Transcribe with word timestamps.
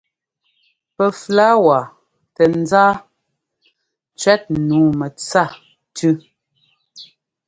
Pɛ 0.95 1.05
flɔ̌wa 1.19 1.79
tɛŋzá 2.35 2.85
cʉ́ɛt 4.19 4.41
nǔu 4.67 4.85
mɛtsa 4.99 5.43
tʉ. 5.95 6.07